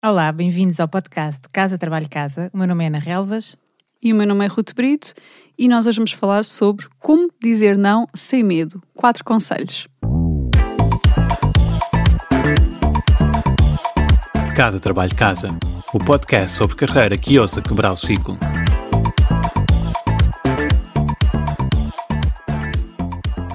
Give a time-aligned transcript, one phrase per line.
[0.00, 2.48] Olá, bem-vindos ao podcast Casa Trabalho Casa.
[2.54, 3.56] O meu nome é Ana Relvas.
[4.00, 5.12] E o meu nome é Ruth Brito
[5.58, 8.80] e nós hoje vamos falar sobre como dizer não sem medo.
[8.94, 9.88] Quatro conselhos.
[14.54, 15.48] Casa Trabalho Casa,
[15.92, 18.38] o podcast sobre carreira que ousa quebrar o ciclo.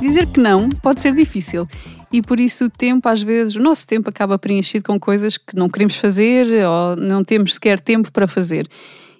[0.01, 1.65] Dizer que não pode ser difícil
[2.13, 5.55] e por isso o tempo, às vezes, o nosso tempo acaba preenchido com coisas que
[5.55, 8.67] não queremos fazer ou não temos sequer tempo para fazer.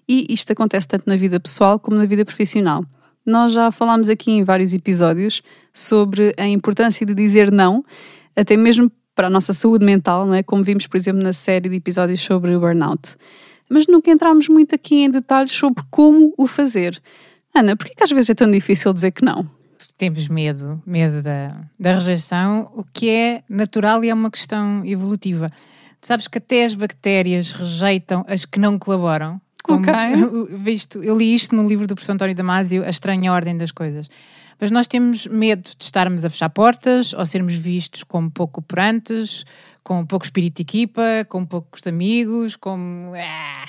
[0.08, 2.86] E isto acontece tanto na vida pessoal como na vida profissional.
[3.26, 5.42] Nós já falámos aqui em vários episódios
[5.74, 7.84] sobre a importância de dizer não,
[8.36, 10.44] até mesmo para a nossa saúde mental, não é?
[10.44, 13.16] Como vimos, por exemplo, na série de episódios sobre o burnout.
[13.68, 17.02] Mas nunca entramos muito aqui em detalhes sobre como o fazer.
[17.56, 19.50] Ana, por que às vezes é tão difícil dizer que não?
[19.98, 25.50] Temos medo, medo da, da rejeição, o que é natural e é uma questão evolutiva.
[26.02, 29.40] Tu sabes que até as bactérias rejeitam as que não colaboram.
[29.64, 30.26] Como, okay.
[30.58, 34.10] visto, eu li isto no livro do professor António Damasio, A Estranha Ordem das Coisas.
[34.60, 39.46] Mas nós temos medo de estarmos a fechar portas ou sermos vistos como pouco operantes,
[39.84, 43.12] com pouco espírito de equipa, com poucos amigos, com.
[43.16, 43.66] Ah.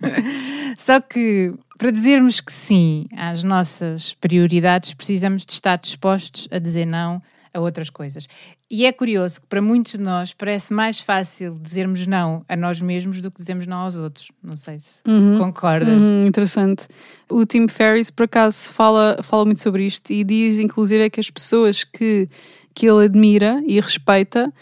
[0.78, 6.84] Só que para dizermos que sim às nossas prioridades, precisamos de estar dispostos a dizer
[6.84, 8.26] não a outras coisas.
[8.68, 12.80] E é curioso que para muitos de nós parece mais fácil dizermos não a nós
[12.80, 14.32] mesmos do que dizermos não aos outros.
[14.42, 15.38] Não sei se uhum.
[15.38, 16.02] concordas.
[16.02, 16.88] Uhum, interessante.
[17.30, 21.20] O Tim Ferriss, por acaso, fala, fala muito sobre isto e diz, inclusive, é que
[21.20, 22.28] as pessoas que,
[22.74, 24.52] que ele admira e respeita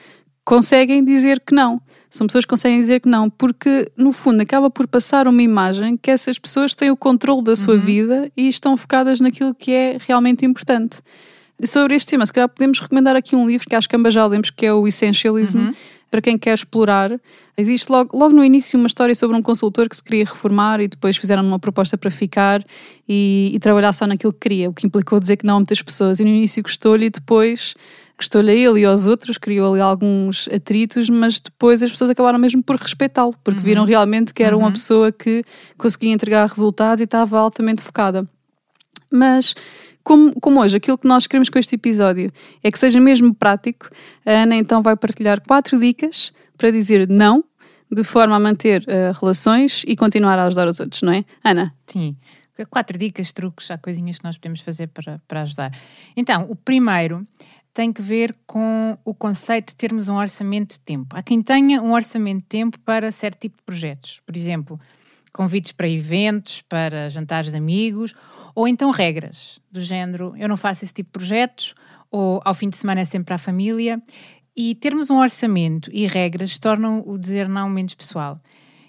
[0.45, 1.81] conseguem dizer que não.
[2.11, 5.97] São pessoas que conseguem dizer que não, porque no fundo acaba por passar uma imagem
[5.97, 7.81] que essas pessoas têm o controle da sua uhum.
[7.81, 10.99] vida e estão focadas naquilo que é realmente importante.
[11.61, 14.13] E sobre este tema, se calhar podemos recomendar aqui um livro que acho que ambas
[14.13, 15.73] já lemos, que é o Essentialism, uhum.
[16.11, 17.19] para quem quer explorar.
[17.57, 20.89] Existe logo, logo no início uma história sobre um consultor que se queria reformar e
[20.89, 22.65] depois fizeram uma proposta para ficar
[23.09, 25.81] e, e trabalhar só naquilo que queria, o que implicou dizer que não a muitas
[25.81, 26.19] pessoas.
[26.19, 27.75] E no início gostou-lhe e depois
[28.23, 32.39] gostou-lhe a ele e aos outros, criou ali alguns atritos, mas depois as pessoas acabaram
[32.39, 33.65] mesmo por respeitá-lo, porque uhum.
[33.65, 34.63] viram realmente que era uhum.
[34.63, 35.43] uma pessoa que
[35.77, 38.27] conseguia entregar resultados e estava altamente focada.
[39.11, 39.55] Mas
[40.05, 43.91] como, como, hoje, aquilo que nós queremos com este episódio é que seja mesmo prático,
[44.25, 47.45] a Ana então vai partilhar quatro dicas para dizer não,
[47.91, 51.25] de forma a manter uh, relações e continuar a ajudar os outros, não é?
[51.45, 51.75] Ana?
[51.87, 52.17] Sim.
[52.71, 55.73] Quatro dicas, truques, há coisinhas que nós podemos fazer para, para ajudar.
[56.17, 57.27] Então, o primeiro
[57.75, 61.17] tem que ver com o conceito de termos um orçamento de tempo.
[61.17, 64.21] Há quem tenha um orçamento de tempo para certo tipo de projetos.
[64.27, 64.79] Por exemplo,
[65.33, 68.15] convites para eventos, para jantares de amigos,
[68.55, 71.75] ou então regras do género: eu não faço esse tipo de projetos,
[72.11, 74.03] ou ao fim de semana é sempre para a família.
[74.55, 78.39] E termos um orçamento e regras tornam o dizer não menos pessoal.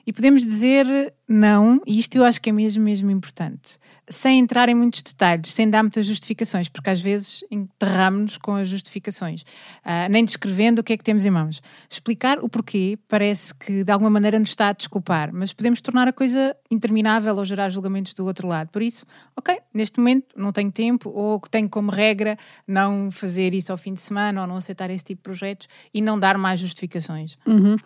[0.06, 4.68] E podemos dizer não, e isto eu acho que é mesmo, mesmo importante sem entrar
[4.70, 10.10] em muitos detalhes, sem dar muitas justificações, porque às vezes enterramos-nos com as justificações, uh,
[10.10, 11.62] nem descrevendo o que é que temos em mãos.
[11.90, 16.08] Explicar o porquê parece que de alguma maneira nos está a desculpar, mas podemos tornar
[16.08, 18.70] a coisa interminável ou gerar julgamentos do outro lado.
[18.70, 19.06] Por isso,
[19.38, 22.38] ok, neste momento não tenho tempo ou tenho como regra
[22.68, 26.02] não fazer isso ao fim de semana ou não aceitar esse tipo de projetos e
[26.02, 27.38] não dar mais justificações.
[27.46, 27.78] Uhum.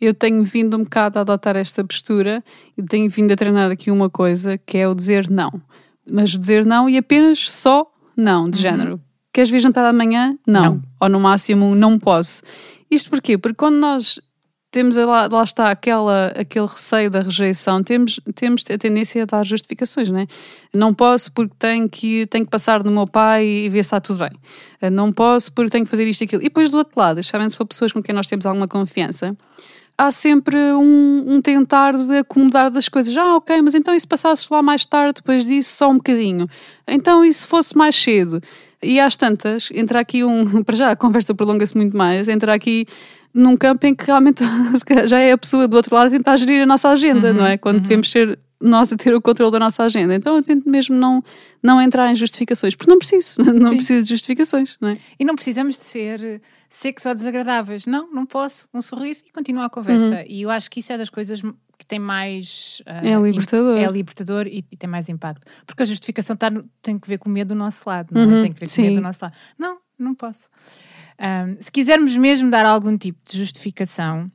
[0.00, 2.42] Eu tenho vindo um bocado a adotar esta postura
[2.76, 5.62] e tenho vindo a treinar aqui uma coisa que é o dizer não
[6.08, 7.86] mas dizer não e apenas só
[8.16, 8.62] não, de uhum.
[8.62, 9.00] género.
[9.32, 10.38] Queres vir jantar amanhã?
[10.46, 10.62] Não.
[10.62, 10.82] não.
[11.00, 12.42] Ou no máximo, não posso.
[12.90, 13.38] Isto porquê?
[13.38, 14.20] Porque quando nós
[14.70, 19.44] temos lá, lá está aquela, aquele receio da rejeição, temos, temos a tendência a dar
[19.44, 20.26] justificações, não é?
[20.72, 24.00] Não posso porque tenho que, tenho que passar no meu pai e ver se está
[24.00, 24.90] tudo bem.
[24.90, 26.42] Não posso porque tenho que fazer isto e aquilo.
[26.42, 29.36] E depois do outro lado, especialmente se for pessoas com quem nós temos alguma confiança,
[30.02, 33.16] há sempre um, um, tentar de acomodar das coisas.
[33.16, 36.48] Ah, ok, mas então e se passasses lá mais tarde, depois disso, só um bocadinho?
[36.88, 38.42] Então e se fosse mais cedo?
[38.82, 40.62] E às tantas, entra aqui um.
[40.64, 42.84] Para já, a conversa prolonga-se muito mais, entra aqui
[43.32, 44.44] num campo em que realmente
[45.06, 47.46] já é a pessoa do outro lado a tentar gerir a nossa agenda, uhum, não
[47.46, 47.56] é?
[47.56, 47.82] Quando uhum.
[47.82, 50.14] devemos ser nós a ter o controle da nossa agenda.
[50.14, 51.22] Então eu tento mesmo não,
[51.62, 53.76] não entrar em justificações, porque não preciso, não Sim.
[53.76, 54.98] preciso de justificações, não é?
[55.18, 57.86] E não precisamos de ser secos ou desagradáveis.
[57.86, 58.68] Não, não posso.
[58.72, 60.16] Um sorriso e continua a conversa.
[60.16, 60.24] Uhum.
[60.26, 61.42] E eu acho que isso é das coisas
[61.78, 62.80] que tem mais.
[62.86, 63.78] Uh, é libertador.
[63.78, 65.46] É libertador e, e, tem mais impacto.
[65.66, 68.22] Porque a justificação tá no, tem que ver com o medo do nosso lado, não
[68.22, 68.24] é?
[68.24, 68.42] Uhum.
[68.42, 69.34] Tem que ver com o medo do nosso lado.
[69.58, 70.48] Não, não posso.
[71.20, 74.30] Um, se quisermos mesmo dar algum tipo de justificação,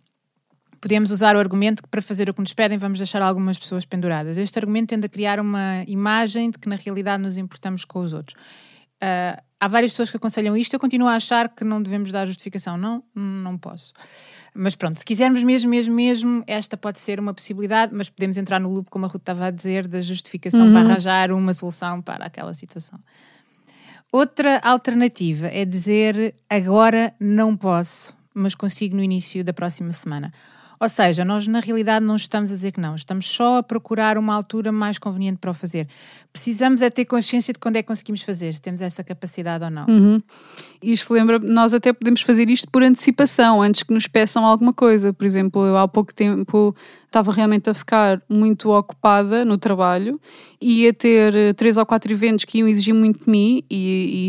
[0.80, 3.86] podemos usar o argumento que para fazer o que nos pedem vamos deixar algumas pessoas
[3.86, 4.38] penduradas.
[4.38, 8.14] Este argumento tende a criar uma imagem de que na realidade nos importamos com os
[8.14, 8.36] outros.
[9.04, 12.26] Uh, há várias pessoas que aconselham isto, eu continuo a achar que não devemos dar
[12.26, 12.78] justificação.
[12.78, 13.94] Não, não posso.
[14.54, 18.60] Mas pronto, se quisermos mesmo, mesmo, mesmo, esta pode ser uma possibilidade, mas podemos entrar
[18.60, 20.74] no loop, como a Ruth estava a dizer, da justificação Uhum.
[20.74, 23.00] para arranjar uma solução para aquela situação.
[24.12, 30.32] Outra alternativa é dizer agora não posso, mas consigo no início da próxima semana.
[30.80, 34.18] Ou seja, nós na realidade não estamos a dizer que não, estamos só a procurar
[34.18, 35.88] uma altura mais conveniente para o fazer.
[36.32, 39.72] Precisamos é ter consciência de quando é que conseguimos fazer, se temos essa capacidade ou
[39.72, 39.88] não.
[39.88, 40.22] Uhum.
[40.82, 45.12] Isto lembra, nós até podemos fazer isto por antecipação, antes que nos peçam alguma coisa.
[45.12, 46.76] Por exemplo, eu há pouco tempo
[47.08, 50.20] estava realmente a ficar muito ocupada no trabalho
[50.62, 53.78] e ia ter eh, três ou quatro eventos que iam exigir muito de mim e,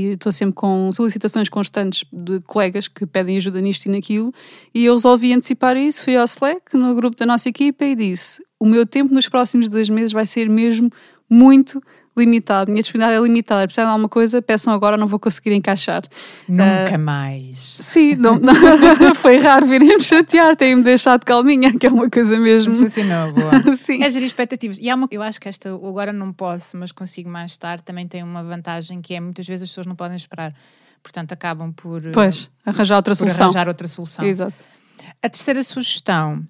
[0.09, 4.33] e estou sempre com solicitações constantes de colegas que pedem ajuda nisto e naquilo
[4.75, 8.43] e eu resolvi antecipar isso, fui ao Slack, no grupo da nossa equipa e disse
[8.61, 10.91] o meu tempo nos próximos dois meses vai ser mesmo
[11.29, 11.83] muito
[12.19, 16.03] limitado, minha disponibilidade é limitada, precisam de alguma coisa, peçam agora, não vou conseguir encaixar.
[16.49, 17.57] Nunca mais.
[17.81, 22.75] Sim, não, não- foi raro virem-me chatear, têm-me deixado calminha, que é uma coisa mesmo.
[22.75, 23.53] Funcionou, boa.
[23.77, 24.03] Sim.
[24.03, 24.79] É gerir expectativas.
[24.81, 28.07] E há uma, eu acho que esta, agora não posso, mas consigo mais tarde, também
[28.07, 30.53] tem uma vantagem que é muitas vezes as pessoas não podem esperar.
[31.03, 33.45] Portanto, acabam por, eh, Pois, arranjar outra por solução.
[33.45, 34.25] arranjar outra solução.
[34.25, 34.53] Exato.
[35.23, 36.43] A terceira sugestão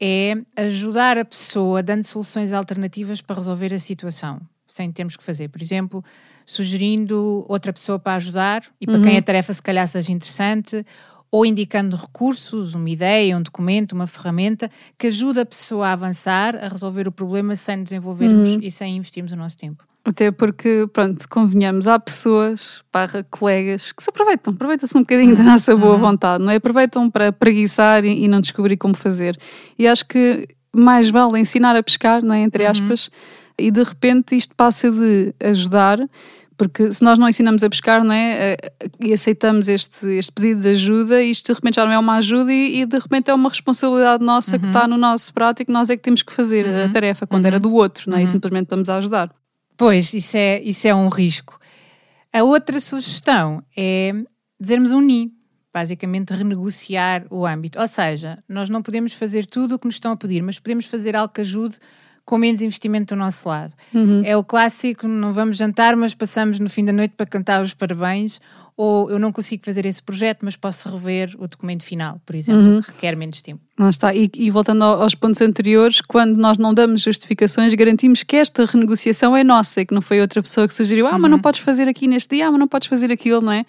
[0.00, 5.48] é ajudar a pessoa dando soluções alternativas para resolver a situação, sem termos que fazer.
[5.48, 6.02] Por exemplo,
[6.46, 10.84] sugerindo outra pessoa para ajudar e para quem a tarefa se calhar seja interessante,
[11.30, 16.56] ou indicando recursos, uma ideia, um documento, uma ferramenta que ajude a pessoa a avançar,
[16.56, 19.84] a resolver o problema sem nos envolvermos e sem investirmos o nosso tempo.
[20.04, 25.42] Até porque, pronto, convenhamos, há pessoas, barra colegas, que se aproveitam, aproveitam-se um bocadinho da
[25.42, 26.56] nossa boa vontade, não é?
[26.56, 29.38] Aproveitam para preguiçar e, e não descobrir como fazer.
[29.78, 32.40] E acho que mais vale ensinar a pescar, não é?
[32.40, 33.10] Entre aspas,
[33.60, 35.98] e de repente isto passa de ajudar,
[36.56, 38.56] porque se nós não ensinamos a pescar, não é?
[38.98, 42.52] E aceitamos este, este pedido de ajuda, isto de repente já não é uma ajuda
[42.52, 45.72] e, e de repente é uma responsabilidade nossa que está no nosso prato e que
[45.72, 48.24] nós é que temos que fazer a tarefa, quando era do outro, não é?
[48.24, 49.30] E simplesmente estamos a ajudar.
[49.76, 51.58] Pois, isso é, isso é um risco.
[52.32, 54.12] A outra sugestão é
[54.60, 55.32] dizermos um NI,
[55.72, 57.80] basicamente renegociar o âmbito.
[57.80, 60.84] Ou seja, nós não podemos fazer tudo o que nos estão a pedir, mas podemos
[60.84, 61.78] fazer algo que ajude
[62.30, 63.74] com menos investimento do nosso lado.
[64.24, 67.74] É o clássico, não vamos jantar, mas passamos no fim da noite para cantar os
[67.74, 68.40] parabéns,
[68.76, 72.82] ou eu não consigo fazer esse projeto, mas posso rever o documento final, por exemplo,
[72.82, 73.60] que requer menos tempo.
[73.78, 74.14] Lá está.
[74.14, 78.64] E, e voltando ao- aos pontos anteriores, quando nós não damos justificações, garantimos que esta
[78.64, 81.60] renegociação é nossa e que não foi outra pessoa que sugeriu, ah, mas não podes
[81.60, 83.66] fazer aqui neste dia, ah, mas não podes fazer aquilo, não é?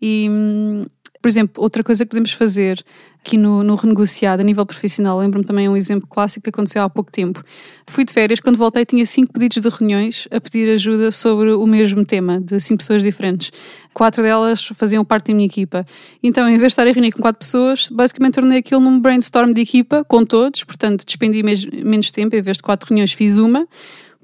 [0.00, 0.86] E, hum,
[1.20, 2.82] por exemplo, outra coisa que podemos fazer
[3.28, 6.88] aqui no, no renegociado a nível profissional, lembro-me também um exemplo clássico que aconteceu há
[6.88, 7.44] pouco tempo.
[7.86, 11.66] Fui de férias, quando voltei tinha cinco pedidos de reuniões a pedir ajuda sobre o
[11.66, 13.52] mesmo tema, de cinco pessoas diferentes.
[13.92, 15.84] Quatro delas faziam parte da minha equipa.
[16.22, 19.52] Então, em vez de estar a reunir com quatro pessoas, basicamente tornei aquilo num brainstorm
[19.52, 23.68] de equipa, com todos, portanto, despendi menos tempo, em vez de quatro reuniões fiz uma,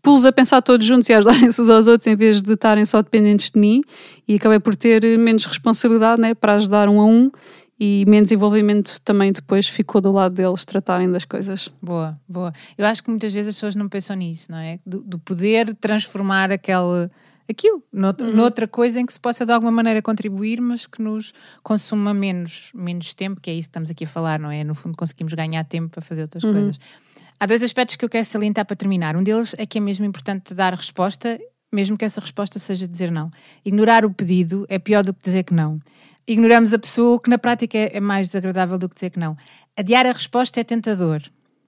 [0.03, 3.03] pus a pensar todos juntos e ajudarem-se uns aos outros em vez de estarem só
[3.03, 3.83] dependentes de mim
[4.29, 7.31] e acabei por ter menos responsabilidade né, para ajudar um a um
[7.87, 11.71] e menos envolvimento também depois ficou do lado deles tratarem das coisas.
[11.83, 12.51] Boa, boa.
[12.79, 14.79] Eu acho que muitas vezes as pessoas não pensam nisso, não é?
[14.87, 17.11] Do, do poder transformar aquele,
[17.47, 21.35] aquilo noutra, noutra coisa em que se possa de alguma maneira contribuir, mas que nos
[21.63, 24.65] consuma menos, menos tempo, que é isso que estamos aqui a falar, não é?
[24.65, 26.81] No fundo, conseguimos ganhar tempo para fazer outras coisas.
[27.39, 29.15] Há dois aspectos que eu quero salientar para terminar.
[29.15, 31.39] Um deles é que é mesmo importante dar resposta,
[31.71, 33.31] mesmo que essa resposta seja dizer não.
[33.63, 35.79] Ignorar o pedido é pior do que dizer que não.
[36.27, 39.19] Ignoramos a pessoa, o que na prática é é mais desagradável do que dizer que
[39.19, 39.37] não.
[39.77, 41.21] Adiar a resposta é tentador,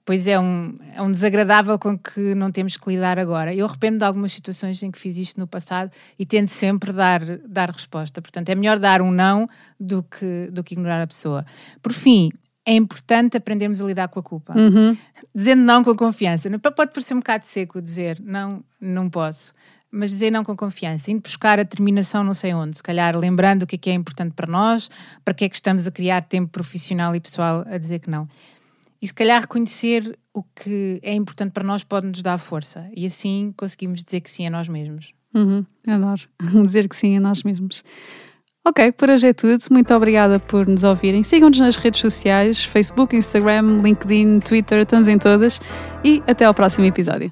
[0.05, 3.53] pois é um, é um desagradável com que não temos que lidar agora.
[3.53, 7.21] Eu arrependo de algumas situações em que fiz isto no passado e tento sempre dar,
[7.39, 8.21] dar resposta.
[8.21, 9.47] Portanto, é melhor dar um não
[9.79, 11.45] do que, do que ignorar a pessoa.
[11.81, 12.29] Por fim,
[12.65, 14.53] é importante aprendermos a lidar com a culpa.
[15.35, 16.49] Dizendo não com confiança.
[16.59, 19.53] Pode parecer um bocado seco dizer não, não posso.
[19.91, 23.63] Mas dizer não com confiança, indo buscar a terminação não sei onde, se calhar lembrando
[23.63, 24.89] o que é que é importante para nós,
[25.23, 28.27] para que é que estamos a criar tempo profissional e pessoal a dizer que não.
[29.01, 33.05] E se calhar reconhecer o que é importante para nós pode nos dar força e
[33.05, 35.13] assim conseguimos dizer que sim a nós mesmos.
[35.33, 36.21] Uhum, adoro
[36.65, 37.83] dizer que sim a nós mesmos.
[38.67, 39.63] Ok, por hoje é tudo.
[39.71, 41.23] Muito obrigada por nos ouvirem.
[41.23, 45.61] Sigam-nos nas redes sociais: Facebook, Instagram, LinkedIn, Twitter, estamos em todas.
[46.03, 47.31] E até ao próximo episódio.